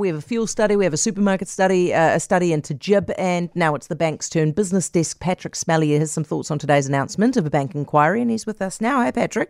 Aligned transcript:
We 0.00 0.08
have 0.08 0.16
a 0.16 0.22
fuel 0.22 0.46
study, 0.46 0.76
we 0.76 0.84
have 0.84 0.94
a 0.94 0.96
supermarket 0.96 1.46
study, 1.46 1.92
uh, 1.92 2.16
a 2.16 2.20
study 2.20 2.54
into 2.54 2.72
GIB, 2.72 3.12
and 3.18 3.50
now 3.54 3.74
it's 3.74 3.88
the 3.88 3.94
bank's 3.94 4.30
turn. 4.30 4.52
Business 4.52 4.88
desk 4.88 5.20
Pattrick 5.20 5.52
Smellie 5.52 5.98
has 5.98 6.10
some 6.10 6.24
thoughts 6.24 6.50
on 6.50 6.58
today's 6.58 6.86
announcement 6.86 7.36
of 7.36 7.44
a 7.44 7.50
bank 7.50 7.74
inquiry, 7.74 8.22
and 8.22 8.30
he's 8.30 8.46
with 8.46 8.62
us 8.62 8.80
now. 8.80 9.02
Hey, 9.04 9.12
Pattrick. 9.12 9.48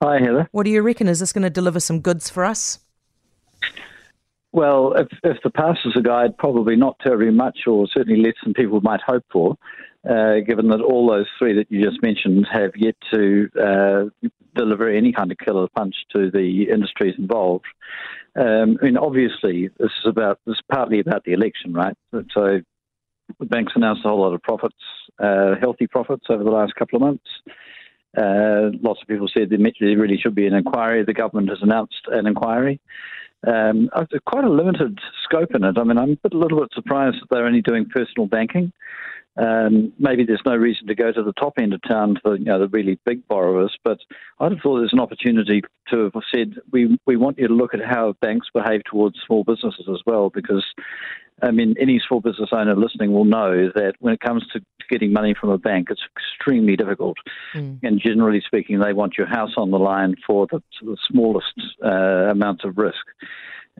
Hi, 0.00 0.20
Heather. 0.20 0.48
What 0.52 0.66
do 0.66 0.70
you 0.70 0.82
reckon? 0.82 1.08
Is 1.08 1.18
this 1.18 1.32
going 1.32 1.42
to 1.42 1.50
deliver 1.50 1.80
some 1.80 1.98
goods 1.98 2.30
for 2.30 2.44
us? 2.44 2.78
Well, 4.52 4.92
if, 4.92 5.08
if 5.24 5.38
the 5.42 5.50
past 5.50 5.80
is 5.84 5.94
a 5.96 6.00
guide, 6.00 6.38
probably 6.38 6.76
not 6.76 6.96
terribly 7.02 7.32
much, 7.32 7.66
or 7.66 7.88
certainly 7.92 8.22
less 8.22 8.34
than 8.44 8.54
people 8.54 8.80
might 8.82 9.00
hope 9.04 9.24
for, 9.32 9.56
uh, 10.08 10.36
given 10.46 10.68
that 10.68 10.80
all 10.80 11.08
those 11.08 11.26
three 11.40 11.54
that 11.54 11.72
you 11.72 11.82
just 11.84 12.00
mentioned 12.04 12.46
have 12.52 12.70
yet 12.76 12.94
to 13.12 13.48
uh, 13.60 14.28
deliver 14.54 14.88
any 14.88 15.12
kind 15.12 15.32
of 15.32 15.38
killer 15.38 15.66
punch 15.74 15.96
to 16.12 16.30
the 16.30 16.68
industries 16.70 17.16
involved. 17.18 17.64
Um, 18.34 18.78
I 18.80 18.86
mean, 18.86 18.96
obviously, 18.96 19.68
this 19.78 19.90
is 20.00 20.06
about 20.06 20.40
this 20.46 20.54
is 20.54 20.62
partly 20.70 21.00
about 21.00 21.24
the 21.24 21.32
election, 21.32 21.74
right? 21.74 21.96
So 22.12 22.60
the 23.38 23.46
banks 23.46 23.72
announced 23.76 24.02
a 24.04 24.08
whole 24.08 24.22
lot 24.22 24.34
of 24.34 24.42
profits, 24.42 24.74
uh, 25.18 25.54
healthy 25.60 25.86
profits 25.86 26.26
over 26.28 26.42
the 26.42 26.50
last 26.50 26.74
couple 26.74 26.96
of 26.96 27.02
months. 27.02 27.28
Uh, 28.16 28.76
lots 28.82 29.00
of 29.00 29.08
people 29.08 29.28
said 29.28 29.48
there 29.50 29.58
really 29.96 30.18
should 30.18 30.34
be 30.34 30.46
an 30.46 30.54
inquiry. 30.54 31.04
The 31.04 31.14
government 31.14 31.48
has 31.48 31.62
announced 31.62 32.02
an 32.08 32.26
inquiry. 32.26 32.80
Um, 33.46 33.90
quite 34.26 34.44
a 34.44 34.50
limited 34.50 34.98
scope 35.24 35.54
in 35.54 35.64
it. 35.64 35.76
I 35.76 35.82
mean, 35.82 35.98
I'm 35.98 36.18
a 36.24 36.36
little 36.36 36.60
bit 36.60 36.68
surprised 36.74 37.16
that 37.20 37.26
they're 37.30 37.46
only 37.46 37.62
doing 37.62 37.88
personal 37.88 38.26
banking. 38.26 38.72
Um, 39.36 39.92
maybe 39.98 40.24
there's 40.24 40.42
no 40.44 40.54
reason 40.56 40.86
to 40.88 40.94
go 40.94 41.10
to 41.10 41.22
the 41.22 41.32
top 41.32 41.54
end 41.58 41.72
of 41.72 41.80
town 41.88 42.18
for 42.22 42.36
you 42.36 42.44
know 42.44 42.58
the 42.58 42.68
really 42.68 42.98
big 43.06 43.26
borrowers, 43.28 43.76
but 43.82 43.98
I'd 44.38 44.52
have 44.52 44.60
thought 44.60 44.78
there's 44.78 44.92
an 44.92 45.00
opportunity 45.00 45.62
to 45.88 46.10
have 46.12 46.22
said 46.34 46.56
we 46.70 46.98
we 47.06 47.16
want 47.16 47.38
you 47.38 47.48
to 47.48 47.54
look 47.54 47.72
at 47.72 47.80
how 47.84 48.14
banks 48.20 48.48
behave 48.52 48.82
towards 48.84 49.16
small 49.26 49.42
businesses 49.42 49.86
as 49.88 50.00
well, 50.04 50.28
because 50.28 50.64
I 51.42 51.50
mean 51.50 51.74
any 51.80 51.98
small 52.06 52.20
business 52.20 52.50
owner 52.52 52.76
listening 52.76 53.12
will 53.14 53.24
know 53.24 53.70
that 53.74 53.94
when 54.00 54.12
it 54.12 54.20
comes 54.20 54.46
to 54.52 54.60
getting 54.90 55.14
money 55.14 55.34
from 55.40 55.48
a 55.48 55.56
bank, 55.56 55.88
it's 55.90 56.02
extremely 56.14 56.76
difficult, 56.76 57.16
mm. 57.54 57.78
and 57.82 58.00
generally 58.00 58.42
speaking, 58.46 58.80
they 58.80 58.92
want 58.92 59.16
your 59.16 59.26
house 59.26 59.52
on 59.56 59.70
the 59.70 59.78
line 59.78 60.14
for 60.26 60.46
the, 60.50 60.62
the 60.82 60.98
smallest 61.10 61.54
uh, 61.82 62.28
amounts 62.30 62.64
of 62.64 62.76
risk 62.76 63.06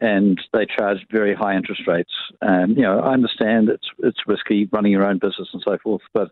and 0.00 0.40
they 0.52 0.66
charge 0.66 0.98
very 1.10 1.34
high 1.34 1.54
interest 1.54 1.82
rates. 1.86 2.12
And 2.40 2.76
you 2.76 2.82
know, 2.82 3.00
I 3.00 3.12
understand 3.12 3.68
it's 3.68 3.88
it's 3.98 4.26
risky 4.26 4.68
running 4.72 4.92
your 4.92 5.04
own 5.04 5.18
business 5.18 5.48
and 5.52 5.62
so 5.64 5.78
forth, 5.82 6.02
but 6.12 6.30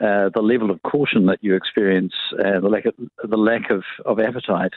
uh, 0.00 0.30
the 0.34 0.42
level 0.42 0.70
of 0.70 0.82
caution 0.82 1.26
that 1.26 1.38
you 1.42 1.54
experience, 1.54 2.14
uh, 2.38 2.60
the 2.60 2.68
lack 2.68 2.86
of 2.86 2.94
the 3.28 3.36
lack 3.36 3.70
of, 3.70 3.84
of 4.04 4.18
appetite 4.18 4.72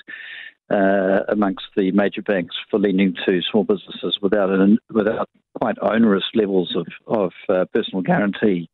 uh, 0.70 1.22
amongst 1.30 1.66
the 1.76 1.92
major 1.92 2.22
banks 2.22 2.56
for 2.70 2.80
lending 2.80 3.16
to 3.26 3.42
small 3.42 3.64
businesses 3.64 4.18
without 4.22 4.50
an, 4.50 4.78
without 4.94 5.30
quite 5.60 5.78
onerous 5.82 6.26
levels 6.34 6.76
of 6.76 6.88
of 7.08 7.32
uh, 7.50 7.66
personal 7.74 8.02
guarantee, 8.02 8.70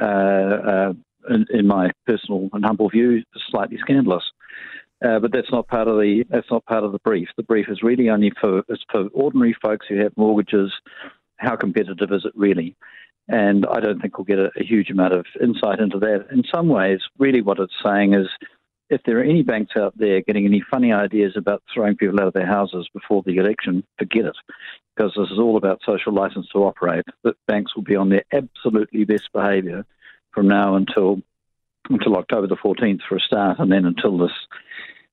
uh, 0.00 0.04
uh, 0.04 0.92
in, 1.30 1.46
in, 1.50 1.66
my 1.66 1.90
personal 2.06 2.48
and 2.52 2.64
humble 2.64 2.88
view, 2.88 3.18
is 3.18 3.42
slightly 3.50 3.78
scandalous. 3.78 4.24
Uh, 5.04 5.18
but 5.18 5.32
that's 5.32 5.50
not 5.50 5.66
part 5.66 5.88
of 5.88 5.96
the 5.96 6.24
that's 6.30 6.50
not 6.50 6.64
part 6.66 6.84
of 6.84 6.92
the 6.92 6.98
brief. 7.00 7.28
The 7.36 7.42
brief 7.42 7.66
is 7.68 7.82
really 7.82 8.08
only 8.08 8.30
for 8.40 8.62
it's 8.68 8.84
for 8.90 9.08
ordinary 9.12 9.56
folks 9.60 9.86
who 9.88 9.96
have 9.96 10.16
mortgages. 10.16 10.72
How 11.36 11.56
competitive 11.56 12.12
is 12.12 12.24
it 12.24 12.32
really? 12.36 12.76
And 13.28 13.66
I 13.66 13.80
don't 13.80 14.00
think 14.00 14.16
we'll 14.16 14.24
get 14.24 14.38
a, 14.38 14.50
a 14.56 14.64
huge 14.64 14.90
amount 14.90 15.14
of 15.14 15.26
insight 15.40 15.80
into 15.80 15.98
that. 16.00 16.26
In 16.30 16.44
some 16.52 16.68
ways, 16.68 17.00
really, 17.18 17.40
what 17.40 17.58
it's 17.58 17.72
saying 17.82 18.14
is, 18.14 18.28
if 18.90 19.00
there 19.04 19.18
are 19.18 19.24
any 19.24 19.42
banks 19.42 19.72
out 19.76 19.96
there 19.96 20.20
getting 20.20 20.44
any 20.44 20.62
funny 20.70 20.92
ideas 20.92 21.32
about 21.36 21.62
throwing 21.72 21.96
people 21.96 22.20
out 22.20 22.26
of 22.26 22.34
their 22.34 22.46
houses 22.46 22.88
before 22.92 23.22
the 23.24 23.38
election, 23.38 23.84
forget 23.98 24.26
it, 24.26 24.36
because 24.94 25.12
this 25.16 25.30
is 25.30 25.38
all 25.38 25.56
about 25.56 25.80
social 25.84 26.12
license 26.12 26.46
to 26.52 26.58
operate. 26.58 27.04
That 27.24 27.36
banks 27.46 27.74
will 27.74 27.82
be 27.82 27.96
on 27.96 28.08
their 28.08 28.24
absolutely 28.32 29.04
best 29.04 29.32
behaviour 29.32 29.84
from 30.32 30.46
now 30.48 30.76
until 30.76 31.22
until 31.90 32.16
October 32.16 32.46
the 32.46 32.56
14th 32.56 33.00
for 33.08 33.16
a 33.16 33.20
start, 33.20 33.58
and 33.58 33.72
then 33.72 33.84
until 33.84 34.16
this 34.16 34.30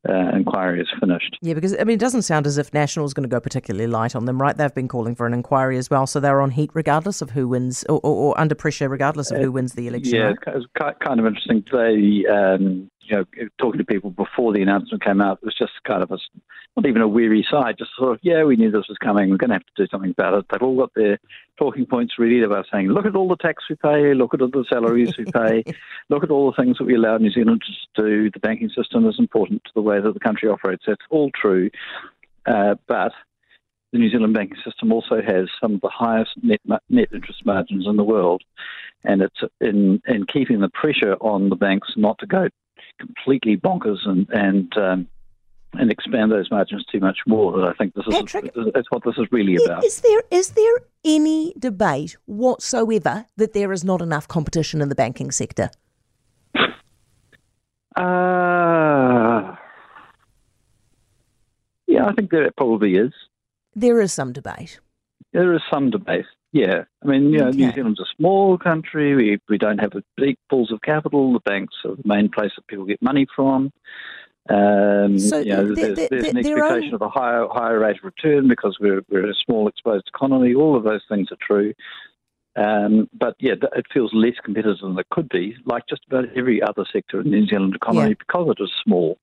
uh, 0.08 0.30
inquiry 0.34 0.82
is 0.82 0.88
finished. 1.00 1.38
Yeah, 1.42 1.54
because 1.54 1.74
I 1.74 1.84
mean, 1.84 1.96
it 1.96 2.00
doesn't 2.00 2.22
sound 2.22 2.48
as 2.48 2.58
if 2.58 2.74
National 2.74 3.06
is 3.06 3.14
going 3.14 3.24
to 3.24 3.30
go 3.30 3.40
particularly 3.40 3.88
light 3.88 4.16
on 4.16 4.26
them, 4.26 4.42
right? 4.42 4.56
They've 4.56 4.74
been 4.74 4.88
calling 4.88 5.16
for 5.16 5.26
an 5.26 5.34
inquiry 5.34 5.78
as 5.78 5.90
well, 5.90 6.08
so 6.08 6.20
they're 6.20 6.42
on 6.42 6.52
heat 6.52 6.72
regardless 6.74 7.22
of 7.22 7.32
who 7.32 7.48
wins, 7.48 7.84
or, 7.90 8.00
or, 8.04 8.16
or 8.16 8.40
under 8.40 8.56
pressure 8.56 8.88
regardless 8.88 9.32
of 9.32 9.42
who 9.42 9.50
uh, 9.50 9.52
wins 9.52 9.74
the 9.74 9.88
election. 9.88 10.16
Yeah, 10.16 10.22
right? 10.22 10.38
it's 10.48 11.00
kind 11.04 11.20
of 11.20 11.26
interesting. 11.26 11.66
They, 11.72 12.26
um, 12.32 12.90
you 13.02 13.18
know, 13.18 13.26
talking 13.60 13.80
to 13.80 13.86
people 13.86 14.12
before 14.12 14.54
the 14.54 14.62
announcement 14.62 15.04
came 15.04 15.20
out, 15.20 15.40
it 15.42 15.46
was 15.46 15.56
just 15.58 15.74
kind 15.86 16.04
of 16.04 16.12
a 16.12 16.18
not 16.76 16.88
even 16.88 17.02
a 17.02 17.08
weary 17.08 17.46
sigh, 17.50 17.74
just 17.74 17.92
sort 17.98 18.14
of, 18.14 18.20
yeah, 18.22 18.44
we 18.44 18.56
knew 18.56 18.72
this 18.72 18.88
was 18.88 18.98
coming. 18.98 19.30
We're 19.30 19.38
going 19.38 19.50
to 19.50 19.56
have 19.56 19.66
to 19.66 19.84
do 19.84 19.88
something 19.88 20.12
about 20.12 20.36
it. 20.36 20.46
They've 20.50 20.62
all 20.62 20.78
got 20.78 20.94
their 20.94 21.20
talking 21.58 21.86
points 21.86 22.14
ready 22.18 22.42
about 22.42 22.68
saying, 22.72 22.88
look 22.88 23.06
at 23.06 23.16
all 23.16 23.28
the 23.28 23.36
tax 23.36 23.64
we 23.70 23.76
pay, 23.76 24.14
look 24.14 24.34
at 24.34 24.42
all 24.42 24.50
the 24.50 24.66
salaries 24.70 25.18
we 25.18 25.26
pay, 25.26 25.64
look 26.10 26.24
at 26.24 26.32
all 26.32 26.52
the 26.52 26.62
things 26.62 26.78
that 26.78 26.86
we 26.86 26.96
allow 26.96 27.18
New 27.18 27.32
Zealanders 27.32 27.88
to 27.96 28.02
do. 28.02 28.32
The 28.32 28.40
banking 28.40 28.70
system 28.70 29.08
is 29.08 29.16
important 29.20 29.64
to 29.66 29.72
the 29.76 29.82
way 29.82 30.00
that 30.00 30.14
the 30.14 30.20
country 30.20 30.48
operates. 30.48 30.84
That's 30.88 31.02
all 31.10 31.32
true. 31.32 31.70
Uh, 32.46 32.76
but 32.88 33.12
the 33.92 34.00
New 34.00 34.10
Zealand 34.10 34.34
banking 34.34 34.58
system 34.64 34.92
also 34.92 35.22
has 35.22 35.50
some 35.60 35.76
of 35.76 35.82
the 35.82 35.90
highest 35.90 36.32
net, 36.42 36.62
net 36.90 37.10
interest 37.14 37.46
margins 37.46 37.88
in 37.88 37.98
the 37.98 38.04
world. 38.04 38.44
And 39.04 39.22
it's 39.22 39.42
in, 39.60 40.02
in 40.08 40.26
keeping 40.32 40.60
the 40.60 40.70
pressure 40.70 41.16
on 41.16 41.50
the 41.50 41.56
banks 41.56 41.90
not 41.96 42.20
to 42.20 42.28
go 42.28 42.50
completely 43.00 43.58
bonkers 43.58 44.06
and, 44.06 44.28
and 44.30 44.78
um, 44.78 45.08
and 45.74 45.92
expand 45.92 46.32
those 46.32 46.50
margins 46.50 46.84
too 46.92 47.00
much 47.00 47.20
more. 47.28 47.58
That 47.58 47.68
I 47.68 47.74
think 47.74 47.94
this 47.94 48.06
is 48.08 48.16
Pattrick, 48.16 48.52
that's 48.74 48.90
what 48.90 49.04
this 49.04 49.16
is 49.18 49.28
really 49.32 49.58
about. 49.64 49.84
Is 49.84 50.02
there 50.02 50.24
is 50.32 50.50
there 50.50 50.80
any 51.04 51.54
debate 51.58 52.18
whatsoever 52.26 53.26
that 53.38 53.54
there 53.54 53.72
is 53.72 53.84
not 53.84 54.02
enough 54.02 54.28
competition 54.28 54.82
in 54.82 54.90
the 54.90 54.96
banking 54.96 55.32
sector? 55.32 55.70
Uh, 57.96 59.56
yeah, 61.88 62.06
I 62.06 62.14
think 62.16 62.32
there 62.32 62.50
probably 62.56 62.96
is. 62.96 63.12
There 63.76 64.00
is 64.02 64.14
some 64.14 64.32
debate. 64.32 64.80
There 65.34 65.54
is 65.54 65.62
some 65.72 65.90
debate. 65.90 66.26
Yeah, 66.52 66.86
I 67.04 67.08
mean, 67.08 67.30
you 67.30 67.40
know, 67.40 67.48
okay. 67.50 67.58
New 67.58 67.72
Zealand's 67.74 68.00
a 68.00 68.06
small 68.18 68.58
country. 68.58 69.16
We 69.16 69.40
we 69.50 69.60
don't 69.60 69.78
have 69.78 69.92
big 70.18 70.38
pools 70.50 70.72
of 70.72 70.82
capital. 70.82 71.34
The 71.34 71.42
banks 71.42 71.76
are 71.86 71.96
the 71.96 72.02
main 72.06 72.30
place 72.30 72.52
that 72.56 72.66
people 72.68 72.86
get 72.86 73.02
money 73.02 73.28
from. 73.36 73.72
Um, 75.06 75.20
so 75.20 75.40
you 75.40 75.56
know, 75.56 75.74
there's, 75.74 76.10
there's 76.10 76.28
an 76.28 76.38
expectation 76.38 76.94
of 76.94 77.02
a 77.02 77.10
higher 77.10 77.48
higher 77.50 77.80
rate 77.80 77.98
of 77.98 78.04
return 78.04 78.48
because 78.48 78.78
we're 78.80 79.02
we're 79.10 79.30
a 79.30 79.36
small 79.46 79.68
exposed 79.68 80.08
economy. 80.08 80.54
All 80.54 80.76
of 80.76 80.84
those 80.84 81.02
things 81.10 81.30
are 81.32 81.38
true. 81.42 81.74
Um, 82.56 83.10
but 83.14 83.36
yeah, 83.40 83.54
it 83.76 83.86
feels 83.94 84.12
less 84.14 84.34
competitive 84.44 84.80
than 84.82 84.98
it 84.98 85.08
could 85.12 85.30
be, 85.30 85.56
like 85.66 85.84
just 85.88 86.02
about 86.08 86.26
every 86.36 86.62
other 86.62 86.84
sector 86.92 87.22
in 87.22 87.32
the 87.32 87.38
New 87.38 87.48
Zealand 87.48 87.76
economy, 87.76 88.10
yeah. 88.10 88.16
because 88.20 88.56
it 88.58 88.64
is 88.64 88.72
small, 88.84 89.18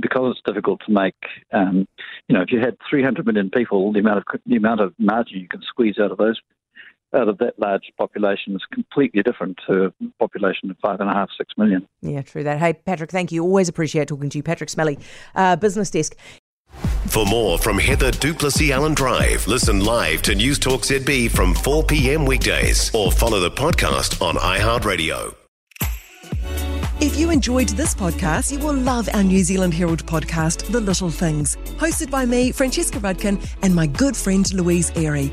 because 0.00 0.32
it's 0.32 0.46
difficult 0.46 0.80
to 0.86 0.92
make. 0.92 1.14
Um, 1.52 1.86
you 2.28 2.34
know, 2.34 2.42
if 2.42 2.50
you 2.50 2.58
had 2.58 2.76
300 2.88 3.26
million 3.26 3.50
people, 3.50 3.92
the 3.92 4.00
amount 4.00 4.18
of 4.18 4.40
the 4.46 4.56
amount 4.56 4.80
of 4.80 4.94
margin 4.98 5.38
you 5.38 5.48
can 5.48 5.62
squeeze 5.62 5.98
out 5.98 6.10
of 6.10 6.18
those 6.18 6.40
out 7.14 7.28
of 7.28 7.38
that 7.38 7.58
large 7.58 7.92
population 7.98 8.54
is 8.54 8.62
completely 8.72 9.22
different 9.22 9.58
to 9.68 9.86
a 9.86 9.92
population 10.18 10.70
of 10.70 10.76
five 10.78 11.00
and 11.00 11.10
a 11.10 11.12
half, 11.12 11.28
six 11.36 11.52
million. 11.56 11.86
Yeah, 12.00 12.22
true 12.22 12.44
that. 12.44 12.58
Hey, 12.58 12.74
Pattrick, 12.74 13.10
thank 13.10 13.32
you. 13.32 13.42
Always 13.42 13.68
appreciate 13.68 14.08
talking 14.08 14.30
to 14.30 14.38
you. 14.38 14.42
Pattrick 14.42 14.74
Smellie, 14.74 15.00
uh, 15.34 15.56
BusinessDesk. 15.56 16.14
For 17.08 17.26
more 17.26 17.58
from 17.58 17.78
Heather 17.78 18.10
du 18.10 18.32
Plessis-Allen 18.32 18.94
Drive, 18.94 19.46
listen 19.46 19.84
live 19.84 20.22
to 20.22 20.32
Newstalk 20.32 20.80
ZB 20.80 21.30
from 21.30 21.52
4 21.54 21.84
p.m. 21.84 22.24
weekdays 22.24 22.94
or 22.94 23.12
follow 23.12 23.40
the 23.40 23.50
podcast 23.50 24.22
on 24.26 24.36
iHeartRadio. 24.36 25.34
If 27.02 27.18
you 27.18 27.30
enjoyed 27.30 27.68
this 27.70 27.96
podcast, 27.96 28.52
you 28.52 28.64
will 28.64 28.76
love 28.76 29.08
our 29.12 29.24
New 29.24 29.42
Zealand 29.42 29.74
Herald 29.74 30.06
podcast, 30.06 30.70
The 30.70 30.80
Little 30.80 31.10
Things, 31.10 31.56
hosted 31.76 32.10
by 32.10 32.24
me, 32.24 32.52
Francesca 32.52 33.00
Rudkin, 33.00 33.44
and 33.62 33.74
my 33.74 33.88
good 33.88 34.16
friend 34.16 34.50
Louise 34.54 34.92
Airy. 34.94 35.32